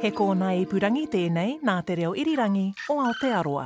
He 0.00 0.12
kōna 0.12 0.52
ipurangi 0.62 1.08
tēnei 1.10 1.56
nā 1.66 1.80
te 1.82 1.96
reo 1.98 2.12
irirangi 2.14 2.68
o 2.88 3.00
Aotearoa. 3.02 3.64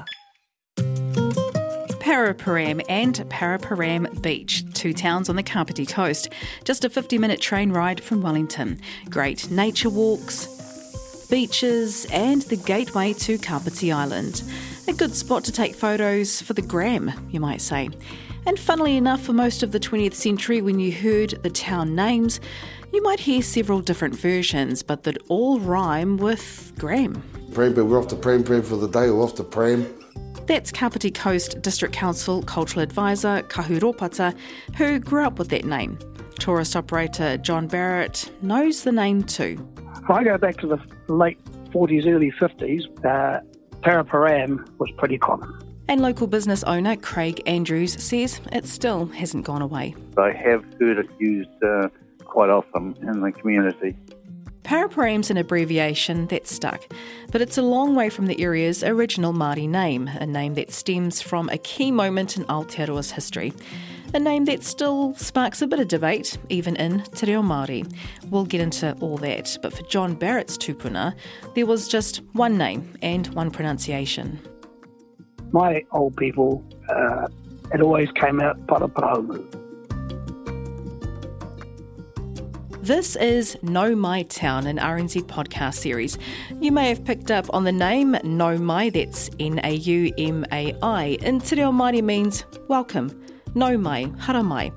Paraparaumu 2.01 2.83
and 2.89 3.17
Paraparaumu 3.29 4.23
Beach, 4.23 4.65
two 4.73 4.95
towns 4.95 5.29
on 5.29 5.37
the 5.37 5.43
Kapiti 5.43 5.85
coast, 5.85 6.31
just 6.65 6.87
a 6.87 6.89
50 6.89 7.19
minute 7.19 7.39
train 7.39 7.71
ride 7.71 8.03
from 8.03 8.23
Wellington. 8.23 8.81
Great 9.11 9.51
nature 9.51 9.91
walks, 9.91 10.47
beaches, 11.29 12.07
and 12.07 12.41
the 12.43 12.57
gateway 12.57 13.13
to 13.13 13.37
Kapiti 13.37 13.93
Island. 13.93 14.43
A 14.89 14.95
good 14.95 15.15
spot 15.15 15.45
to 15.45 15.53
take 15.53 15.75
photos 15.75 16.41
for 16.41 16.55
the 16.55 16.63
gram, 16.63 17.13
you 17.31 17.41
might 17.41 17.61
say. 17.61 17.91
And 18.47 18.59
funnily 18.59 18.97
enough, 18.97 19.23
for 19.23 19.35
most 19.35 19.63
of 19.63 19.71
the 19.71 19.79
20th 19.79 20.15
century, 20.15 20.63
when 20.63 20.81
you 20.81 20.93
heard 20.93 21.43
the 21.43 21.51
town 21.51 21.95
names, 21.95 22.41
you 22.93 23.03
might 23.03 23.21
hear 23.21 23.43
several 23.43 23.81
different 23.81 24.15
versions, 24.15 24.83
but 24.83 25.05
that 25.05 25.19
all 25.29 25.59
rhyme 25.59 26.19
with 26.19 26.73
Graham. 26.79 27.23
Pram, 27.53 27.75
we're 27.75 27.99
off 27.99 28.09
to 28.09 28.17
Pram 28.17 28.45
Pram 28.45 28.63
for 28.63 28.77
the 28.77 28.89
day, 28.89 29.11
we're 29.11 29.23
off 29.23 29.35
to 29.37 29.45
Pram. 29.45 29.87
That's 30.47 30.73
Kapiti 30.73 31.11
Coast 31.11 31.63
District 31.63 31.95
Council 31.95 32.43
Cultural 32.43 32.83
Advisor 32.83 33.43
Kahu 33.43 33.79
Ropata, 33.79 34.37
who 34.77 34.99
grew 34.99 35.25
up 35.25 35.39
with 35.39 35.49
that 35.51 35.65
name. 35.65 35.99
Tourist 36.39 36.75
operator 36.75 37.37
John 37.37 37.69
Barrett 37.69 38.31
knows 38.43 38.83
the 38.83 38.93
name 38.93 39.23
too. 39.23 39.67
If 40.03 40.11
I 40.11 40.25
go 40.25 40.37
back 40.37 40.57
to 40.59 40.67
the 40.67 40.79
late 41.13 41.39
40s, 41.71 42.07
early 42.07 42.33
50s, 42.33 42.85
uh, 43.05 43.41
Paraparam 43.83 44.67
was 44.79 44.91
pretty 44.99 45.19
common. 45.19 45.57
And 45.89 46.01
local 46.01 46.27
business 46.27 46.63
owner 46.65 46.97
Craig 46.97 47.43
Andrews 47.47 48.03
says 48.03 48.41
it 48.51 48.67
still 48.67 49.07
hasn't 49.07 49.45
gone 49.45 49.63
away. 49.63 49.95
I 50.17 50.33
have 50.33 50.65
heard 50.81 50.99
it 50.99 51.11
used 51.19 51.51
uh, 51.63 51.89
quite 52.33 52.49
often 52.49 52.97
in 53.03 53.21
the 53.21 53.31
community. 53.31 53.95
Paraparam's 54.65 55.31
an 55.31 55.37
abbreviation 55.37 56.29
that 56.29 56.49
stuck, 56.49 56.83
but 57.31 57.43
it's 57.43 57.59
a 57.59 57.63
long 57.63 57.95
way 57.95 58.09
from 58.09 58.27
the 58.27 58.41
area's 58.41 58.83
original 58.83 59.35
Māori 59.35 59.69
name, 59.69 60.09
a 60.09 60.25
name 60.25 60.55
that 60.55 60.73
stems 60.73 61.21
from 61.21 61.51
a 61.51 61.59
key 61.59 61.91
moment 61.91 62.39
in 62.39 62.45
Aotearoa's 62.45 63.11
history. 63.11 63.53
A 64.15 64.19
name 64.19 64.47
that 64.47 64.63
still 64.63 65.15
sparks 65.15 65.61
a 65.61 65.67
bit 65.67 65.81
of 65.81 65.89
debate, 65.89 66.39
even 66.49 66.77
in 66.77 67.03
Te 67.15 67.27
Reo 67.27 67.43
Māori. 67.43 67.83
We'll 68.31 68.47
get 68.47 68.61
into 68.63 68.97
all 69.01 69.19
that, 69.19 69.59
but 69.61 69.75
for 69.75 69.83
John 69.85 70.15
Barrett's 70.15 70.57
tupuna, 70.57 71.15
there 71.55 71.67
was 71.67 71.87
just 71.87 72.23
one 72.33 72.57
name 72.57 72.95
and 73.03 73.27
one 73.29 73.51
pronunciation. 73.51 74.41
My 75.51 75.83
old 75.93 76.17
people, 76.17 76.65
uh, 76.89 77.27
it 77.75 77.83
always 77.83 78.11
came 78.13 78.41
out 78.41 78.59
Paraparaumu. 78.67 79.62
This 82.83 83.15
is 83.15 83.57
Nau 83.63 83.91
Mai 83.91 84.25
Town, 84.25 84.67
an 84.67 84.79
RNZ 84.79 85.23
podcast 85.29 85.75
series. 85.75 86.19
You 86.59 86.73
may 86.73 86.89
have 86.89 87.05
picked 87.05 87.31
up 87.31 87.47
on 87.55 87.63
the 87.63 87.71
name 87.71 88.17
Nau 88.25 88.57
Mai, 88.57 88.91
that's 88.91 89.31
N 89.39 89.61
A 89.63 89.71
U 89.71 90.13
M 90.19 90.45
A 90.51 90.75
I. 90.83 91.17
In 91.23 91.39
Te 91.39 91.55
Reo 91.55 91.71
Māori 91.71 92.03
means 92.03 92.45
welcome. 92.67 93.25
Nau 93.55 93.77
mai, 93.77 94.07
haere 94.19 94.45
mai. 94.45 94.73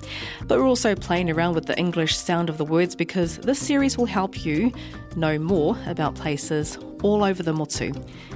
But 0.46 0.60
we're 0.60 0.68
also 0.68 0.94
playing 0.94 1.30
around 1.30 1.56
with 1.56 1.66
the 1.66 1.76
English 1.76 2.16
sound 2.16 2.48
of 2.48 2.58
the 2.58 2.64
words 2.64 2.94
because 2.94 3.38
this 3.38 3.58
series 3.58 3.98
will 3.98 4.06
help 4.06 4.44
you 4.44 4.72
know 5.16 5.36
more 5.36 5.76
about 5.86 6.14
places 6.14 6.78
all 7.02 7.24
over 7.24 7.42
the 7.42 7.52
Motu. 7.52 7.92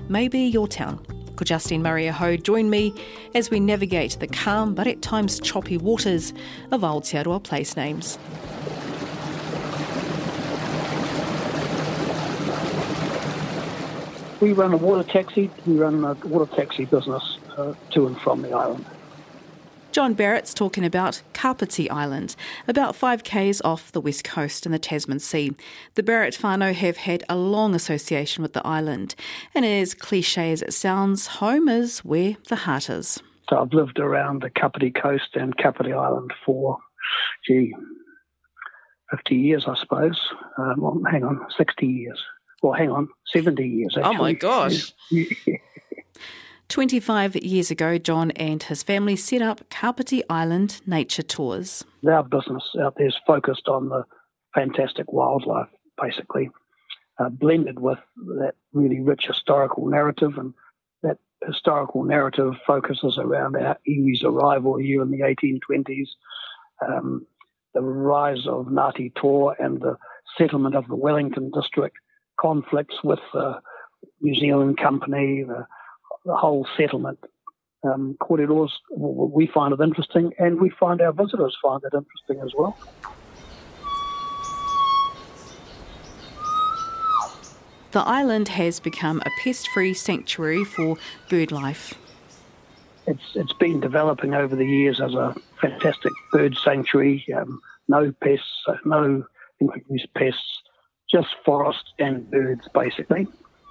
Maybe 0.08 0.40
your 0.40 0.66
town. 0.66 1.00
Justine 1.44 1.80
Murray 1.80 2.08
Ho, 2.08 2.36
join 2.36 2.68
me 2.70 2.92
as 3.36 3.50
we 3.50 3.60
navigate 3.60 4.18
the 4.18 4.26
calm 4.26 4.74
but 4.74 4.88
at 4.88 5.00
times 5.00 5.38
choppy 5.38 5.78
waters 5.78 6.34
of 6.72 6.80
Aotearoa 6.80 7.42
place 7.44 7.76
names. 7.76 8.18
We 14.40 14.52
run 14.52 14.72
a 14.72 14.76
water 14.76 15.06
taxi. 15.08 15.50
We 15.66 15.76
run 15.76 16.04
a 16.04 16.14
water 16.26 16.50
taxi 16.56 16.86
business 16.86 17.38
uh, 17.56 17.74
to 17.90 18.06
and 18.06 18.18
from 18.20 18.42
the 18.42 18.52
island. 18.52 18.86
John 19.92 20.14
Barrett's 20.14 20.54
talking 20.54 20.84
about 20.84 21.20
Kapiti 21.32 21.90
Island, 21.90 22.36
about 22.68 22.94
5 22.94 23.24
k's 23.24 23.60
off 23.62 23.90
the 23.90 24.00
west 24.00 24.22
coast 24.22 24.64
in 24.64 24.70
the 24.70 24.78
Tasman 24.78 25.18
Sea. 25.18 25.52
The 25.94 26.04
Barrett 26.04 26.38
whānau 26.38 26.72
have 26.72 26.98
had 26.98 27.24
a 27.28 27.36
long 27.36 27.74
association 27.74 28.42
with 28.42 28.52
the 28.52 28.64
island, 28.64 29.16
and 29.52 29.64
as 29.64 29.94
cliche 29.94 30.52
as 30.52 30.62
it 30.62 30.74
sounds, 30.74 31.26
home 31.26 31.68
is 31.68 31.98
where 32.00 32.36
the 32.48 32.56
heart 32.56 32.88
is. 32.88 33.20
So 33.48 33.58
I've 33.58 33.72
lived 33.72 33.98
around 33.98 34.42
the 34.42 34.50
Kapiti 34.50 34.92
coast 34.92 35.34
and 35.34 35.56
Kapiti 35.56 35.92
Island 35.92 36.32
for, 36.46 36.78
gee, 37.44 37.74
50 39.10 39.34
years, 39.34 39.64
I 39.66 39.74
suppose. 39.74 40.20
Well, 40.56 41.02
hang 41.10 41.24
on, 41.24 41.44
60 41.56 41.84
years. 41.84 42.22
Well, 42.62 42.72
hang 42.72 42.90
on, 42.90 43.08
70 43.32 43.66
years, 43.66 43.96
actually. 43.96 44.16
Oh 44.16 44.18
my 44.18 44.32
gosh. 44.32 44.92
25 46.68 47.36
years 47.36 47.70
ago, 47.70 47.98
John 47.98 48.30
and 48.32 48.62
his 48.62 48.82
family 48.82 49.16
set 49.16 49.42
up 49.42 49.68
Kapiti 49.70 50.22
Island 50.30 50.80
Nature 50.86 51.24
Tours. 51.24 51.84
Our 52.08 52.22
business 52.22 52.62
out 52.80 52.94
there 52.96 53.08
is 53.08 53.16
focused 53.26 53.66
on 53.66 53.88
the 53.88 54.04
fantastic 54.54 55.12
wildlife, 55.12 55.68
basically, 56.00 56.48
uh, 57.18 57.28
blended 57.28 57.80
with 57.80 57.98
that 58.16 58.54
really 58.72 59.00
rich 59.00 59.24
historical 59.26 59.86
narrative. 59.88 60.38
And 60.38 60.54
that 61.02 61.18
historical 61.44 62.04
narrative 62.04 62.54
focuses 62.64 63.18
around 63.18 63.56
our 63.56 63.76
iwi's 63.88 64.22
arrival 64.22 64.76
here 64.76 65.02
in 65.02 65.10
the 65.10 65.20
1820s, 65.20 66.08
um, 66.86 67.26
the 67.74 67.82
rise 67.82 68.46
of 68.46 68.66
Ngāti 68.66 69.12
Toa 69.14 69.54
and 69.58 69.80
the 69.80 69.96
settlement 70.38 70.76
of 70.76 70.86
the 70.86 70.96
Wellington 70.96 71.50
district, 71.52 71.96
conflicts 72.40 72.96
with 73.04 73.20
the 73.32 73.60
New 74.20 74.34
Zealand 74.34 74.78
Company, 74.78 75.44
the 75.46 75.66
the 76.24 76.36
whole 76.36 76.66
settlement. 76.76 77.18
Um, 77.82 78.16
corridors, 78.20 78.78
we 78.90 79.46
find 79.46 79.72
it 79.72 79.80
interesting, 79.80 80.32
and 80.38 80.60
we 80.60 80.70
find 80.70 81.00
our 81.00 81.12
visitors 81.12 81.56
find 81.62 81.82
it 81.82 81.94
interesting 81.94 82.44
as 82.44 82.52
well. 82.56 82.76
The 87.92 88.00
island 88.00 88.48
has 88.48 88.78
become 88.78 89.20
a 89.24 89.30
pest 89.42 89.68
free 89.68 89.94
sanctuary 89.94 90.62
for 90.64 90.96
bird 91.28 91.50
life. 91.50 91.94
It's, 93.06 93.34
it's 93.34 93.54
been 93.54 93.80
developing 93.80 94.34
over 94.34 94.54
the 94.54 94.66
years 94.66 95.00
as 95.00 95.14
a 95.14 95.34
fantastic 95.60 96.12
bird 96.32 96.56
sanctuary. 96.62 97.24
Um, 97.34 97.60
no 97.88 98.12
pests, 98.22 98.64
no 98.84 99.24
introduced 99.60 100.12
pests, 100.14 100.60
just 101.10 101.28
forest 101.44 101.92
and 101.98 102.30
birds 102.30 102.68
basically 102.72 103.26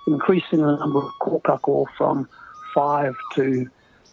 increasing 0.07 0.61
the 0.61 0.75
number 0.77 0.99
of 0.99 1.11
kōkako 1.21 1.85
from 1.97 2.27
five 2.73 3.15
to 3.35 3.69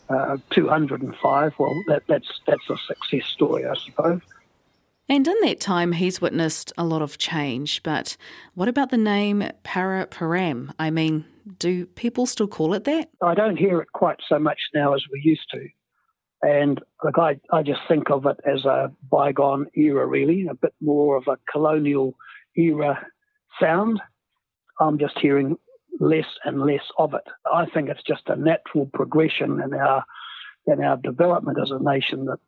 uh, 0.09 0.37
205. 0.51 1.55
Well, 1.59 1.83
that, 1.89 2.03
that's, 2.07 2.41
that's 2.47 2.71
a 2.71 2.77
success 2.87 3.27
story, 3.27 3.67
I 3.67 3.75
suppose. 3.75 4.21
And 5.09 5.27
in 5.27 5.37
that 5.43 5.61
time, 5.61 5.93
he's 5.93 6.21
witnessed 6.21 6.73
a 6.77 6.85
lot 6.85 7.03
of 7.03 7.17
change. 7.19 7.83
But 7.83 8.17
what 8.55 8.69
about 8.69 8.91
the 8.91 8.97
name 8.97 9.45
Paraparam? 9.65 10.73
I 10.79 10.91
mean, 10.91 11.25
do 11.59 11.87
people 11.87 12.27
still 12.27 12.49
call 12.49 12.75
it 12.75 12.85
that? 12.85 13.11
I 13.23 13.35
don't 13.35 13.57
hear 13.57 13.81
it 13.81 13.93
quite 13.93 14.19
so 14.29 14.39
much 14.39 14.59
now 14.75 14.95
as 14.95 15.05
we 15.13 15.21
used 15.23 15.49
to. 15.53 15.69
And 16.43 16.81
look, 17.03 17.19
I, 17.19 17.39
I 17.53 17.63
just 17.63 17.81
think 17.89 18.11
of 18.11 18.27
it 18.27 18.39
as 18.45 18.65
a 18.65 18.93
bygone 19.11 19.67
era, 19.75 20.07
really, 20.07 20.47
a 20.49 20.55
bit 20.55 20.75
more 20.81 21.17
of 21.17 21.25
a 21.29 21.39
colonial 21.51 22.15
era 22.57 23.07
sound. 23.61 24.01
I'm 24.81 24.99
just 24.99 25.19
hearing 25.19 25.57
less 26.01 26.27
and 26.45 26.63
less 26.63 26.83
of 26.99 27.15
it. 27.15 27.23
I 27.53 27.67
think 27.67 27.89
it's 27.89 28.03
just 28.03 28.23
a 28.27 28.37
natural 28.37 28.87
progression 28.93 29.61
in 29.61 29.75
our 29.75 30.05
in 30.67 30.83
our 30.83 30.97
development 30.97 31.59
as 31.63 31.71
a 31.71 31.79
nation 31.79 32.27
that, 32.27 32.39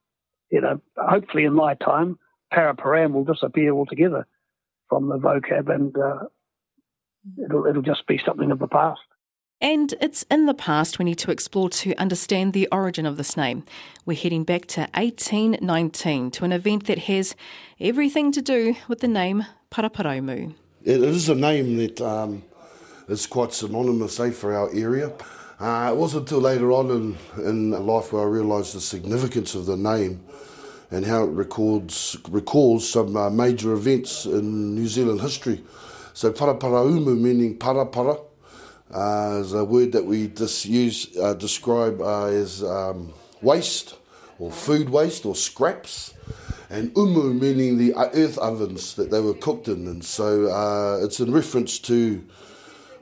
you 0.50 0.60
know, 0.60 0.80
hopefully 0.96 1.44
in 1.44 1.54
my 1.54 1.74
time, 1.74 2.18
paraparam 2.52 3.12
will 3.12 3.24
disappear 3.24 3.72
altogether 3.72 4.26
from 4.88 5.08
the 5.08 5.18
vocab 5.18 5.72
and 5.72 5.96
uh, 5.96 6.24
it'll 7.44 7.66
it'll 7.66 7.82
just 7.82 8.06
be 8.06 8.20
something 8.24 8.50
of 8.50 8.58
the 8.58 8.68
past. 8.68 9.00
And 9.60 9.94
it's 10.00 10.24
in 10.30 10.46
the 10.46 10.54
past 10.54 10.98
we 10.98 11.04
need 11.04 11.18
to 11.18 11.32
explore 11.32 11.68
to 11.70 11.94
understand 11.96 12.52
the 12.52 12.68
origin 12.70 13.06
of 13.06 13.16
this 13.16 13.36
name. 13.36 13.64
We're 14.06 14.16
heading 14.16 14.44
back 14.44 14.66
to 14.66 14.82
1819 14.94 16.30
to 16.32 16.44
an 16.44 16.52
event 16.52 16.86
that 16.86 16.98
has 17.00 17.34
everything 17.80 18.30
to 18.32 18.42
do 18.42 18.76
with 18.86 19.00
the 19.00 19.08
name 19.08 19.46
Paraparaumu. 19.70 20.54
It 20.84 21.02
is 21.02 21.28
a 21.28 21.34
name 21.34 21.76
that 21.78 22.00
um, 22.00 22.44
is 23.08 23.26
quite 23.26 23.52
synonymous 23.52 24.20
eh, 24.20 24.30
for 24.30 24.54
our 24.54 24.72
area. 24.72 25.12
Uh, 25.58 25.90
it 25.92 25.96
wasn't 25.96 26.22
until 26.22 26.38
later 26.38 26.70
on 26.70 26.90
in, 26.90 27.18
in 27.44 27.70
life 27.84 28.12
where 28.12 28.22
I 28.22 28.26
realised 28.26 28.76
the 28.76 28.80
significance 28.80 29.56
of 29.56 29.66
the 29.66 29.76
name 29.76 30.24
and 30.92 31.04
how 31.04 31.24
it 31.24 31.30
records, 31.30 32.16
recalls 32.30 32.88
some 32.88 33.16
uh, 33.16 33.28
major 33.28 33.72
events 33.72 34.24
in 34.24 34.76
New 34.76 34.86
Zealand 34.86 35.20
history. 35.20 35.64
So 36.14 36.32
Paraparaumu 36.32 37.18
meaning 37.18 37.58
parapara 37.58 38.20
uh, 38.94 39.40
is 39.40 39.52
a 39.54 39.64
word 39.64 39.90
that 39.92 40.04
we 40.04 40.28
dis- 40.28 40.64
use, 40.64 41.14
uh, 41.18 41.34
describe 41.34 42.00
uh, 42.00 42.26
as 42.26 42.62
um, 42.62 43.12
waste 43.42 43.96
or 44.38 44.52
food 44.52 44.90
waste 44.90 45.26
or 45.26 45.34
scraps. 45.34 46.14
And 46.70 46.92
umu 46.96 47.32
meaning 47.32 47.78
the 47.78 47.94
earth 47.96 48.36
ovens 48.38 48.94
that 48.96 49.10
they 49.10 49.20
were 49.20 49.34
cooked 49.34 49.68
in. 49.68 49.86
And 49.86 50.04
so 50.04 50.48
uh, 50.50 51.02
it's 51.02 51.18
in 51.18 51.32
reference 51.32 51.78
to 51.80 52.22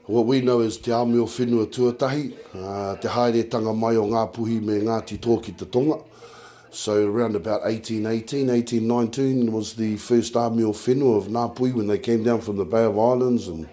what 0.05 0.25
we 0.25 0.39
know 0.39 0.61
as 0.61 0.77
Te 0.77 0.91
Amio 0.91 1.25
Whenua 1.25 1.67
Tuatahi, 1.67 2.33
uh, 2.55 2.95
te 2.95 3.09
haere 3.09 3.49
tanga 3.49 3.73
mai 3.73 3.95
o 3.95 4.05
ngā 4.07 4.33
puhi 4.33 4.61
me 4.61 4.79
Ngāti 4.79 5.19
Tōki 5.19 5.57
Te 5.57 5.65
Tonga. 5.65 6.01
So 6.69 7.05
around 7.05 7.35
about 7.35 7.63
1818, 7.63 8.47
1819 8.47 9.51
was 9.51 9.73
the 9.73 9.97
first 9.97 10.33
Amio 10.35 10.71
Whenua 10.71 11.17
of 11.17 11.27
Ngāpuhi 11.27 11.73
when 11.73 11.87
they 11.87 11.97
came 11.97 12.23
down 12.23 12.39
from 12.39 12.55
the 12.55 12.63
Bay 12.63 12.85
of 12.85 12.97
Islands 12.97 13.49
and 13.49 13.67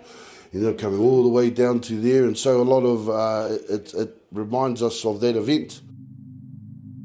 you 0.52 0.60
know 0.60 0.74
coming 0.74 0.98
all 0.98 1.22
the 1.22 1.28
way 1.28 1.50
down 1.50 1.78
to 1.82 2.00
there. 2.00 2.24
And 2.24 2.36
so 2.36 2.60
a 2.60 2.62
lot 2.62 2.82
of 2.82 3.08
uh, 3.08 3.56
it, 3.72 3.94
it 3.94 4.22
reminds 4.32 4.82
us 4.82 5.04
of 5.04 5.20
that 5.20 5.36
event. 5.36 5.82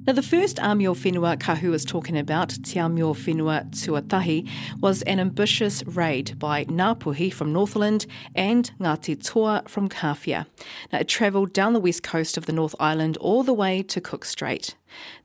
Now, 0.09 0.13
the 0.13 0.23
first 0.23 0.57
Amio 0.57 0.95
Whenua 0.95 1.37
Kahu 1.37 1.69
was 1.69 1.85
talking 1.85 2.17
about, 2.17 2.49
Te 2.49 2.79
Amio 2.79 3.13
Whenua 3.13 3.69
Tuatahi, 3.69 4.49
was 4.81 5.03
an 5.03 5.19
ambitious 5.19 5.83
raid 5.85 6.39
by 6.39 6.65
Ngāpuhi 6.65 7.31
from 7.31 7.53
Northland 7.53 8.07
and 8.33 8.71
Ngāti 8.79 9.23
Toa 9.23 9.61
from 9.67 9.87
Kawhia. 9.87 10.47
Now, 10.91 10.97
it 11.01 11.07
travelled 11.07 11.53
down 11.53 11.73
the 11.73 11.79
west 11.79 12.01
coast 12.01 12.37
of 12.37 12.47
the 12.47 12.53
North 12.53 12.73
Island 12.79 13.17
all 13.17 13.43
the 13.43 13.53
way 13.53 13.83
to 13.83 14.01
Cook 14.01 14.25
Strait. 14.25 14.75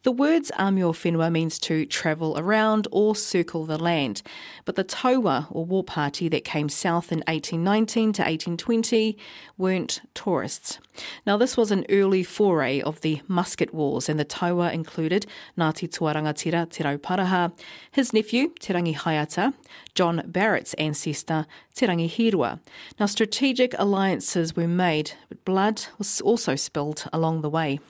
The 0.03 0.13
words 0.13 0.51
Amio 0.59 0.93
Whenua 0.93 1.31
means 1.31 1.59
to 1.61 1.87
travel 1.87 2.39
around 2.39 2.89
or 2.91 3.17
circle 3.17 3.65
the 3.65 3.79
land, 3.79 4.23
but 4.65 4.77
the 4.77 4.85
taua 4.85 5.47
or 5.51 5.65
war 5.65 5.85
party 5.85 6.29
that 6.29 6.45
came 6.45 6.69
south 6.69 7.11
in 7.11 7.19
1819 7.27 8.13
to 8.15 8.23
1820 8.23 9.17
weren't 9.57 10.01
tourists. 10.15 10.79
Now, 11.27 11.37
this 11.37 11.57
was 11.57 11.71
an 11.71 11.85
early 11.89 12.23
foray 12.23 12.81
of 12.81 13.01
the 13.01 13.21
musket 13.27 13.75
wars, 13.75 14.09
and 14.09 14.19
the 14.19 14.25
taua 14.25 14.73
included 14.73 15.27
Ngāti 15.59 15.89
Toarangatira 15.89 16.71
Te 16.71 16.85
Rauparaha, 16.85 17.53
his 17.91 18.13
nephew 18.13 18.53
Te 18.61 18.73
Rangihaeata, 18.73 19.55
John 19.95 20.23
Barrett's 20.27 20.75
ancestor 20.75 21.47
Te 21.75 21.87
Rangi 21.87 22.09
Hirua. 22.09 22.61
Now, 23.01 23.07
strategic 23.07 23.75
alliances 23.79 24.55
were 24.55 24.69
made, 24.69 25.13
but 25.29 25.45
blood 25.45 25.87
was 25.99 26.21
also 26.21 26.55
spilled 26.55 27.09
along 27.13 27.41
the 27.41 27.51
way. 27.51 27.81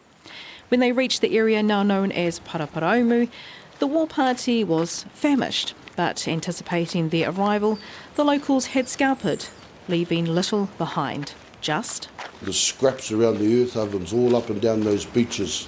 When 0.69 0.81
they 0.81 0.93
reached 0.93 1.20
the 1.20 1.37
area 1.37 1.62
now 1.62 1.82
known 1.82 2.11
as 2.12 2.40
Paraparaumu, 2.40 3.28
the 3.78 3.87
war 3.87 4.06
party 4.06 4.64
was 4.64 5.05
famished, 5.12 5.75
but 5.96 6.26
anticipating 6.26 7.08
their 7.08 7.31
arrival, 7.31 7.78
the 8.16 8.25
locals 8.25 8.66
had 8.66 8.88
scalped, 8.88 9.50
leaving 9.88 10.25
little 10.25 10.69
behind. 10.78 11.34
Just 11.61 12.08
the 12.43 12.52
scraps 12.52 13.11
around 13.11 13.38
the 13.38 13.62
earth 13.62 13.76
ovens 13.76 14.12
all 14.12 14.37
up 14.37 14.50
and 14.50 14.61
down 14.61 14.81
those 14.81 15.06
beaches 15.06 15.66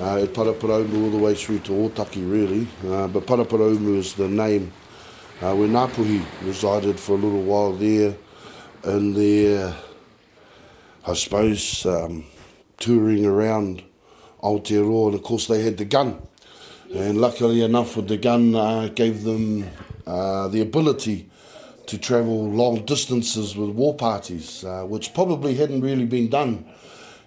uh, 0.00 0.22
at 0.22 0.32
Paraparaumu 0.32 1.04
all 1.04 1.10
the 1.10 1.18
way 1.18 1.34
through 1.34 1.58
to 1.60 1.72
Otaki 1.72 2.30
really. 2.30 2.66
Uh, 2.86 3.08
but 3.08 3.26
Paraparaumu 3.26 3.96
is 3.96 4.14
the 4.14 4.28
name 4.28 4.72
uh, 5.42 5.54
where 5.54 5.68
Ngāpuhi 5.68 6.24
resided 6.42 6.98
for 6.98 7.12
a 7.12 7.16
little 7.16 7.42
while 7.42 7.72
there 7.72 8.14
and 8.84 9.14
their, 9.14 9.74
I 11.06 11.14
suppose, 11.14 11.84
um, 11.84 12.24
touring 12.78 13.26
around 13.26 13.82
Aotearoa, 14.42 15.06
and 15.06 15.14
of 15.14 15.22
course 15.22 15.46
they 15.46 15.62
had 15.62 15.76
the 15.76 15.84
gun. 15.84 16.20
And 16.94 17.20
luckily 17.20 17.62
enough, 17.62 17.96
with 17.96 18.08
the 18.08 18.16
gun, 18.16 18.54
uh, 18.54 18.88
gave 18.88 19.22
them 19.22 19.68
uh, 20.06 20.48
the 20.48 20.62
ability 20.62 21.28
to 21.86 21.98
travel 21.98 22.50
long 22.50 22.84
distances 22.84 23.56
with 23.56 23.70
war 23.70 23.94
parties, 23.94 24.64
uh, 24.64 24.84
which 24.84 25.12
probably 25.12 25.54
hadn't 25.54 25.82
really 25.82 26.06
been 26.06 26.28
done. 26.28 26.64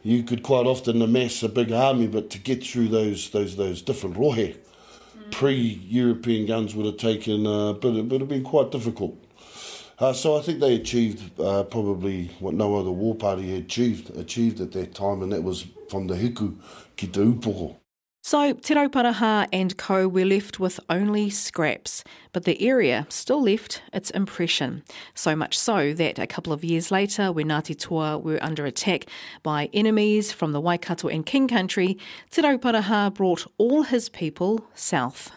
You 0.03 0.23
could 0.23 0.41
quite 0.41 0.65
often 0.65 1.01
amass 1.01 1.43
a 1.43 1.49
big 1.49 1.71
army, 1.71 2.07
but 2.07 2.31
to 2.31 2.39
get 2.39 2.63
through 2.63 2.87
those 2.87 3.29
those 3.29 3.55
those 3.55 3.83
different 3.83 4.15
rohe, 4.17 4.57
pre-European 5.29 6.47
guns 6.47 6.73
would 6.73 6.87
have 6.87 6.97
taken, 6.97 7.45
uh, 7.45 7.73
but 7.73 7.95
it 7.95 8.05
would 8.05 8.21
have 8.21 8.29
been 8.29 8.43
quite 8.43 8.71
difficult. 8.71 9.20
Uh, 10.01 10.11
so 10.11 10.35
I 10.35 10.41
think 10.41 10.59
they 10.59 10.73
achieved 10.73 11.39
uh, 11.39 11.63
probably 11.63 12.31
what 12.39 12.55
no 12.55 12.75
other 12.75 12.89
war 12.89 13.13
party 13.13 13.53
had 13.53 13.65
achieved 13.65 14.09
achieved 14.17 14.59
at 14.59 14.71
that 14.71 14.95
time, 14.95 15.21
and 15.21 15.31
that 15.31 15.43
was 15.43 15.67
from 15.89 16.07
the 16.07 16.15
hiku 16.15 16.57
ki 16.95 17.05
te 17.05 17.19
upoko. 17.19 17.75
So, 18.23 18.53
Te 18.53 18.73
Rauparaha 18.73 19.47
and 19.53 19.77
co 19.77 20.07
were 20.07 20.25
left 20.25 20.59
with 20.59 20.79
only 20.89 21.29
scraps, 21.29 22.03
but 22.33 22.45
the 22.45 22.59
area 22.67 23.05
still 23.09 23.43
left 23.43 23.83
its 23.93 24.09
impression. 24.11 24.81
So 25.13 25.35
much 25.35 25.57
so 25.57 25.93
that 25.93 26.17
a 26.17 26.25
couple 26.25 26.51
of 26.51 26.63
years 26.63 26.89
later, 26.89 27.31
when 27.31 27.49
Ngāti 27.49 27.77
Toa 27.77 28.17
were 28.17 28.43
under 28.43 28.65
attack 28.65 29.05
by 29.43 29.69
enemies 29.71 30.31
from 30.31 30.51
the 30.51 30.61
Waikato 30.61 31.09
and 31.09 31.25
King 31.25 31.47
Country, 31.47 31.99
Te 32.31 32.41
Rauparaha 32.41 33.13
brought 33.13 33.45
all 33.59 33.83
his 33.83 34.09
people 34.09 34.65
south. 34.73 35.31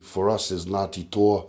For 0.00 0.30
us 0.30 0.50
as 0.50 0.64
Ngāti 0.64 1.10
Toa, 1.10 1.44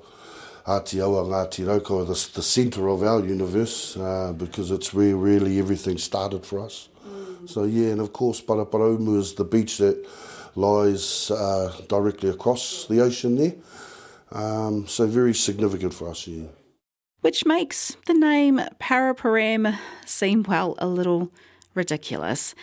Aotearoa 0.67 1.25
Ngāti 1.25 1.65
Raukawa, 1.65 2.05
the, 2.05 2.35
the 2.35 2.43
centre 2.43 2.89
of 2.89 3.01
our 3.01 3.25
universe, 3.25 3.95
uh, 3.95 4.33
because 4.37 4.69
it's 4.69 4.93
where 4.93 5.15
really 5.15 5.59
everything 5.59 5.97
started 5.97 6.45
for 6.45 6.59
us. 6.59 6.89
Mm. 7.07 7.49
So, 7.49 7.63
yeah, 7.63 7.91
and 7.91 8.01
of 8.01 8.11
course, 8.11 8.41
Paraparaumu 8.41 9.17
is 9.17 9.33
the 9.33 9.45
beach 9.45 9.77
that 9.77 10.05
lies 10.55 11.31
uh, 11.31 11.73
directly 11.87 12.29
across 12.29 12.85
the 12.87 12.99
ocean 12.99 13.35
there. 13.37 13.55
Um, 14.33 14.87
so, 14.87 15.07
very 15.07 15.33
significant 15.33 15.93
for 15.93 16.09
us, 16.09 16.27
yeah. 16.27 16.47
Which 17.21 17.45
makes 17.45 17.95
the 18.05 18.13
name 18.13 18.59
Paraparam 18.81 19.77
seem, 20.05 20.43
well, 20.43 20.75
a 20.79 20.87
little 20.87 21.31
ridiculous. 21.75 22.53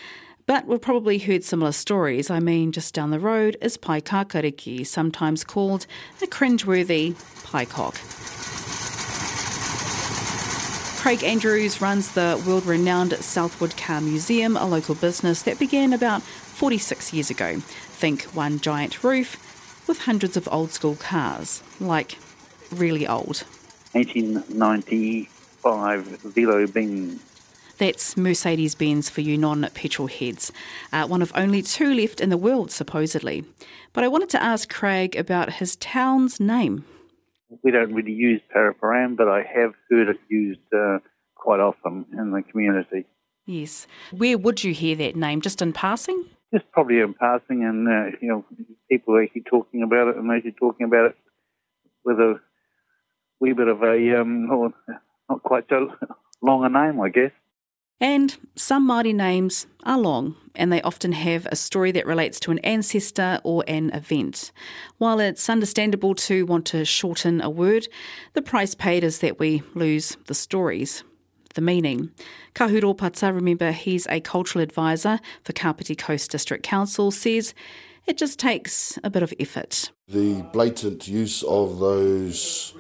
But 0.46 0.66
we've 0.66 0.80
probably 0.80 1.18
heard 1.18 1.42
similar 1.42 1.72
stories. 1.72 2.28
I 2.28 2.38
mean, 2.38 2.70
just 2.70 2.92
down 2.92 3.10
the 3.10 3.18
road 3.18 3.56
is 3.62 3.78
Pai 3.78 4.02
Kakariki, 4.02 4.86
sometimes 4.86 5.42
called 5.42 5.86
a 6.22 6.26
cringeworthy 6.26 7.14
piecock. 7.50 7.94
Craig 11.00 11.24
Andrews 11.24 11.80
runs 11.80 12.12
the 12.12 12.42
world 12.46 12.66
renowned 12.66 13.14
Southward 13.14 13.74
Car 13.78 14.02
Museum, 14.02 14.54
a 14.56 14.66
local 14.66 14.94
business 14.94 15.40
that 15.42 15.58
began 15.58 15.94
about 15.94 16.22
46 16.22 17.14
years 17.14 17.30
ago. 17.30 17.60
Think 17.60 18.24
one 18.34 18.60
giant 18.60 19.02
roof 19.02 19.38
with 19.88 20.00
hundreds 20.00 20.36
of 20.36 20.46
old 20.50 20.72
school 20.72 20.96
cars, 20.96 21.62
like 21.80 22.18
really 22.70 23.06
old. 23.06 23.44
1895 23.92 26.04
Velo 26.04 26.66
Bing 26.66 27.18
that's 27.78 28.16
Mercedes 28.16 28.74
Benz 28.74 29.08
for 29.08 29.20
you 29.20 29.36
non 29.36 29.68
petrol 29.74 30.08
heads, 30.08 30.52
uh, 30.92 31.06
one 31.06 31.22
of 31.22 31.32
only 31.34 31.62
two 31.62 31.94
left 31.94 32.20
in 32.20 32.30
the 32.30 32.36
world, 32.36 32.70
supposedly. 32.70 33.44
But 33.92 34.04
I 34.04 34.08
wanted 34.08 34.30
to 34.30 34.42
ask 34.42 34.68
Craig 34.68 35.16
about 35.16 35.54
his 35.54 35.76
town's 35.76 36.40
name. 36.40 36.84
We 37.62 37.70
don't 37.70 37.94
really 37.94 38.12
use 38.12 38.40
Paraparam, 38.54 39.16
but 39.16 39.28
I 39.28 39.42
have 39.42 39.74
heard 39.90 40.08
it 40.08 40.18
used 40.28 40.60
uh, 40.76 40.98
quite 41.34 41.60
often 41.60 42.06
in 42.12 42.32
the 42.32 42.42
community. 42.42 43.04
Yes. 43.46 43.86
Where 44.10 44.38
would 44.38 44.64
you 44.64 44.72
hear 44.72 44.96
that 44.96 45.16
name? 45.16 45.40
Just 45.40 45.60
in 45.60 45.72
passing? 45.72 46.24
Just 46.52 46.70
probably 46.72 47.00
in 47.00 47.14
passing, 47.14 47.64
and 47.64 47.88
uh, 47.88 48.16
you 48.20 48.28
know, 48.28 48.44
people 48.90 49.14
are 49.16 49.22
actually 49.22 49.42
talking 49.42 49.82
about 49.82 50.08
it, 50.08 50.16
and 50.16 50.30
actually 50.30 50.52
talking 50.52 50.86
about 50.86 51.06
it 51.06 51.16
with 52.04 52.18
a 52.18 52.40
wee 53.40 53.52
bit 53.52 53.68
of 53.68 53.82
a 53.82 54.20
um, 54.20 54.46
not 55.28 55.42
quite 55.42 55.64
so 55.68 55.92
long 56.42 56.64
a 56.64 56.68
name, 56.68 57.00
I 57.00 57.08
guess. 57.08 57.32
And 58.00 58.36
some 58.56 58.88
Māori 58.88 59.14
names 59.14 59.66
are 59.84 59.98
long, 59.98 60.36
and 60.54 60.72
they 60.72 60.82
often 60.82 61.12
have 61.12 61.46
a 61.46 61.56
story 61.56 61.92
that 61.92 62.06
relates 62.06 62.40
to 62.40 62.50
an 62.50 62.58
ancestor 62.58 63.40
or 63.44 63.64
an 63.66 63.90
event. 63.90 64.52
While 64.98 65.20
it's 65.20 65.48
understandable 65.48 66.14
to 66.16 66.44
want 66.44 66.66
to 66.66 66.84
shorten 66.84 67.40
a 67.40 67.48
word, 67.48 67.88
the 68.32 68.42
price 68.42 68.74
paid 68.74 69.04
is 69.04 69.20
that 69.20 69.38
we 69.38 69.62
lose 69.74 70.16
the 70.26 70.34
stories, 70.34 71.04
the 71.54 71.60
meaning. 71.60 72.10
Kahu 72.54 72.80
Ropata, 72.80 73.34
remember, 73.34 73.72
he's 73.72 74.06
a 74.08 74.20
cultural 74.20 74.62
advisor 74.62 75.20
for 75.42 75.52
Kapiti 75.52 75.94
Coast 75.94 76.30
District 76.30 76.64
Council, 76.64 77.10
says 77.10 77.54
it 78.06 78.18
just 78.18 78.38
takes 78.38 78.98
a 79.02 79.10
bit 79.10 79.22
of 79.22 79.32
effort. 79.40 79.92
The 80.08 80.42
blatant 80.52 81.08
use 81.08 81.42
of 81.44 81.78
those 81.78 82.74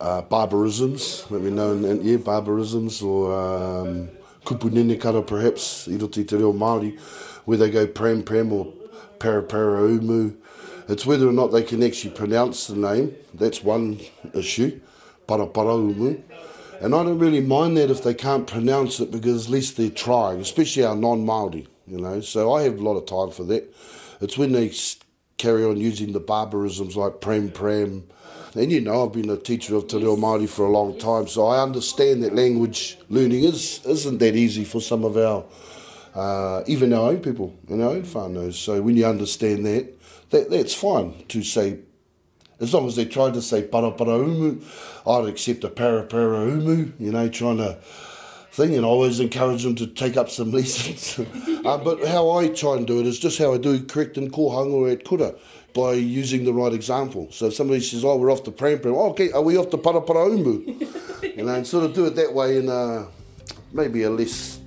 uh, 0.00 0.22
barbarisms 0.22 1.28
that 1.28 1.40
we 1.40 1.50
know, 1.50 1.72
in, 1.72 2.02
yeah, 2.02 2.18
barbarisms 2.18 3.02
or 3.02 3.34
um, 3.34 4.10
kupu 4.44 5.00
kara 5.00 5.22
perhaps, 5.22 5.88
i 5.88 5.96
roti 5.96 6.24
te 6.24 6.36
reo 6.36 6.52
Māori, 6.52 6.98
where 7.44 7.58
they 7.58 7.70
go 7.70 7.86
pram 7.86 8.22
pram 8.22 8.52
or 8.52 8.72
para 9.18 9.42
para 9.42 9.82
umu. 9.82 10.36
It's 10.88 11.06
whether 11.06 11.28
or 11.28 11.32
not 11.32 11.48
they 11.48 11.62
can 11.62 11.82
actually 11.82 12.14
pronounce 12.14 12.66
the 12.66 12.76
name. 12.76 13.14
That's 13.32 13.62
one 13.62 14.00
issue, 14.34 14.80
para 15.26 15.46
para 15.46 15.76
umu. 15.76 16.22
And 16.80 16.94
I 16.94 17.04
don't 17.04 17.18
really 17.18 17.42
mind 17.42 17.76
that 17.76 17.90
if 17.90 18.02
they 18.02 18.14
can't 18.14 18.46
pronounce 18.46 19.00
it 19.00 19.10
because 19.10 19.46
at 19.46 19.52
least 19.52 19.76
they're 19.76 19.90
trying, 19.90 20.40
especially 20.40 20.82
our 20.82 20.96
non-Māori, 20.96 21.66
you 21.86 21.98
know. 21.98 22.20
So 22.22 22.54
I 22.54 22.62
have 22.62 22.78
a 22.78 22.82
lot 22.82 22.96
of 22.96 23.04
time 23.06 23.30
for 23.30 23.44
that. 23.44 23.72
It's 24.22 24.38
when 24.38 24.52
they 24.52 24.72
carry 25.36 25.64
on 25.64 25.76
using 25.76 26.12
the 26.12 26.20
barbarisms 26.20 26.96
like 26.96 27.20
pram 27.20 27.50
pram. 27.50 28.08
And 28.54 28.72
you 28.72 28.80
know, 28.80 29.06
I've 29.06 29.12
been 29.12 29.30
a 29.30 29.36
teacher 29.36 29.76
of 29.76 29.86
Te 29.86 29.98
Reo 29.98 30.16
Māori 30.16 30.48
for 30.48 30.66
a 30.66 30.70
long 30.70 30.98
time, 30.98 31.28
so 31.28 31.46
I 31.46 31.62
understand 31.62 32.24
that 32.24 32.34
language 32.34 32.98
learning 33.08 33.44
is, 33.44 33.84
isn't 33.86 34.18
that 34.18 34.34
easy 34.34 34.64
for 34.64 34.80
some 34.80 35.04
of 35.04 35.16
our, 35.16 35.44
uh, 36.14 36.64
even 36.66 36.92
our 36.92 37.10
own 37.10 37.20
people, 37.20 37.56
you 37.68 37.76
know, 37.76 37.90
own 37.90 38.02
whānaus. 38.02 38.54
So 38.54 38.82
when 38.82 38.96
you 38.96 39.06
understand 39.06 39.64
that, 39.66 39.94
that, 40.30 40.50
that's 40.50 40.74
fine 40.74 41.24
to 41.28 41.44
say 41.44 41.78
as 42.60 42.74
long 42.74 42.86
as 42.86 42.96
they 42.96 43.04
tried 43.04 43.34
to 43.34 43.42
say 43.42 43.62
para 43.62 43.90
para 43.92 44.18
umu, 44.18 44.60
I'd 45.06 45.28
accept 45.28 45.64
a 45.64 45.68
para 45.68 46.02
para 46.02 46.46
umu, 46.46 46.92
you 46.98 47.12
know, 47.12 47.28
trying 47.28 47.58
to 47.58 47.78
thing, 48.52 48.74
and 48.74 48.84
I 48.84 48.88
always 48.88 49.20
encourage 49.20 49.62
them 49.62 49.74
to 49.76 49.86
take 49.86 50.16
up 50.16 50.28
some 50.28 50.50
lessons. 50.52 51.18
uh, 51.64 51.78
but 51.78 52.06
how 52.06 52.30
I 52.30 52.48
try 52.48 52.76
and 52.76 52.86
do 52.86 53.00
it 53.00 53.06
is 53.06 53.18
just 53.18 53.38
how 53.38 53.54
I 53.54 53.58
do 53.58 53.82
correct 53.84 54.18
in 54.18 54.30
kohanga 54.30 54.92
at 54.92 55.04
kura, 55.04 55.34
by 55.72 55.92
using 55.92 56.44
the 56.44 56.52
right 56.52 56.72
example. 56.72 57.28
So 57.30 57.46
if 57.46 57.54
somebody 57.54 57.80
says, 57.80 58.04
oh, 58.04 58.16
we're 58.16 58.32
off 58.32 58.44
the 58.44 58.50
pram 58.50 58.80
pram, 58.80 58.94
oh, 58.94 59.10
okay, 59.10 59.30
are 59.32 59.42
we 59.42 59.56
off 59.56 59.70
the 59.70 59.78
para 59.78 60.00
para 60.00 60.26
umu? 60.26 60.62
you 61.22 61.44
know, 61.44 61.54
and 61.54 61.66
sort 61.66 61.84
of 61.84 61.94
do 61.94 62.06
it 62.06 62.16
that 62.16 62.32
way 62.32 62.56
in 62.56 62.68
a, 62.68 63.06
maybe 63.72 64.02
a 64.02 64.10
less 64.10 64.60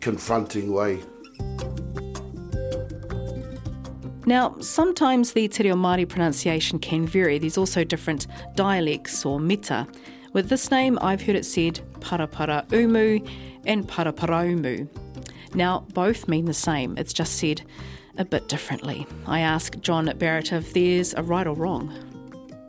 confronting 0.00 0.72
way. 0.72 1.00
Now, 4.24 4.54
sometimes 4.60 5.32
the 5.32 5.48
Te 5.48 5.64
Reo 5.64 5.74
Māori 5.74 6.08
pronunciation 6.08 6.78
can 6.78 7.06
vary. 7.06 7.38
There's 7.38 7.58
also 7.58 7.82
different 7.82 8.28
dialects 8.54 9.26
or 9.26 9.40
mita. 9.40 9.86
With 10.32 10.48
this 10.48 10.70
name, 10.70 10.96
I've 11.02 11.22
heard 11.22 11.34
it 11.34 11.44
said 11.44 11.80
Parapara 12.00 12.70
Umu 12.72 13.18
and 13.66 13.86
Parapara 13.88 14.48
Umu. 14.48 14.86
Now, 15.54 15.84
both 15.92 16.28
mean 16.28 16.44
the 16.44 16.54
same, 16.54 16.96
it's 16.96 17.12
just 17.12 17.36
said 17.36 17.62
a 18.18 18.24
bit 18.24 18.48
differently. 18.48 19.06
I 19.26 19.40
ask 19.40 19.78
John 19.80 20.10
Barrett 20.18 20.52
if 20.52 20.72
there's 20.72 21.14
a 21.14 21.22
right 21.22 21.46
or 21.46 21.54
wrong. 21.54 21.92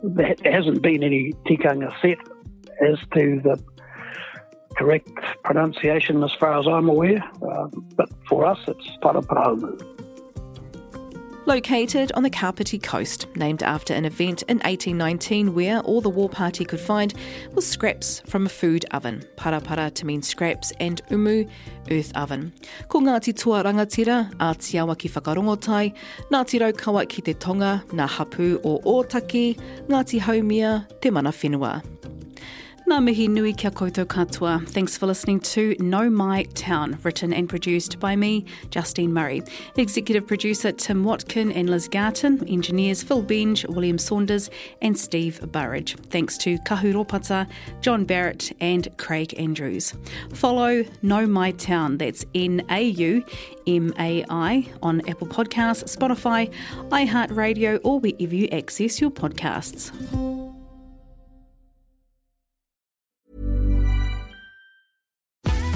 There 0.02 0.34
hasn't 0.44 0.82
been 0.82 1.02
any 1.02 1.32
tikanga 1.46 1.92
set 2.00 2.18
as 2.80 2.98
to 3.14 3.40
the 3.42 3.62
correct 4.76 5.08
pronunciation 5.44 6.22
as 6.22 6.32
far 6.38 6.58
as 6.58 6.66
I'm 6.66 6.88
aware, 6.88 7.22
uh, 7.48 7.68
but 7.96 8.10
for 8.28 8.44
us 8.44 8.58
it's 8.66 8.86
Parapara 9.02 9.50
Umu. 9.50 9.93
Located 11.46 12.10
on 12.12 12.22
the 12.22 12.30
Kapiti 12.30 12.78
coast, 12.78 13.26
named 13.36 13.62
after 13.62 13.92
an 13.92 14.06
event 14.06 14.42
in 14.44 14.56
1819 14.60 15.54
where 15.54 15.80
all 15.80 16.00
the 16.00 16.08
war 16.08 16.30
party 16.30 16.64
could 16.64 16.80
find 16.80 17.12
was 17.52 17.66
scraps 17.66 18.22
from 18.26 18.46
a 18.46 18.48
food 18.48 18.86
oven. 18.92 19.22
Parapara 19.36 19.92
to 19.92 20.06
mean 20.06 20.22
scraps 20.22 20.72
and 20.80 21.02
umu, 21.10 21.46
earth 21.90 22.16
oven. 22.16 22.50
Ko 22.88 23.00
Ngāti 23.00 23.36
Toa 23.36 23.62
Rangatira, 23.62 24.32
a 24.40 24.54
te 24.54 24.78
awa 24.78 24.96
ki 24.96 25.10
whakarongotai, 25.10 25.94
Ngāti 26.30 26.60
Raukawa 26.60 27.06
ki 27.06 27.20
te 27.20 27.34
tonga, 27.34 27.84
Ngā 27.88 28.08
hapu 28.08 28.58
o 28.64 28.78
Ōtaki, 28.80 29.60
Ngāti 29.88 30.20
Haumia, 30.20 30.88
te 31.02 31.10
mana 31.10 31.30
whenua. 31.30 31.82
Ngā 32.84 33.02
mihi 33.02 33.28
nui 33.28 33.54
kia 33.54 33.70
koutou 33.70 34.04
katoa. 34.04 34.68
Thanks 34.68 34.94
for 34.98 35.06
listening 35.06 35.40
to 35.40 35.74
Nau 35.80 36.10
Mai 36.10 36.42
Town, 36.52 36.98
written 37.02 37.32
and 37.32 37.48
produced 37.48 37.98
by 37.98 38.14
me, 38.14 38.44
Justine 38.68 39.10
Murray. 39.10 39.42
Executive 39.78 40.26
producer 40.26 40.70
Tim 40.70 41.02
Watkin 41.02 41.50
and 41.50 41.70
Liz 41.70 41.88
Garton, 41.88 42.46
engineers 42.46 43.02
Phil 43.02 43.22
Benge, 43.22 43.66
William 43.70 43.96
Saunders, 43.96 44.50
and 44.82 44.98
Steve 44.98 45.40
Burridge. 45.50 45.96
Thanks 46.10 46.36
to 46.38 46.58
Kahu 46.58 46.92
Ropata, 46.92 47.48
John 47.80 48.04
Barrett, 48.04 48.52
and 48.60 48.86
Craig 48.98 49.34
Andrews. 49.40 49.94
Follow 50.34 50.84
Nau 51.00 51.24
Mai 51.24 51.52
Town, 51.52 51.96
that's 51.96 52.26
N 52.34 52.66
A 52.68 52.82
U 52.82 53.24
M 53.66 53.94
A 53.98 54.26
I, 54.28 54.70
on 54.82 55.00
Apple 55.08 55.26
Podcasts, 55.26 55.96
Spotify, 55.96 56.52
iHeartRadio, 56.90 57.80
or 57.82 57.98
wherever 57.98 58.34
you 58.34 58.46
access 58.48 59.00
your 59.00 59.10
podcasts. 59.10 59.90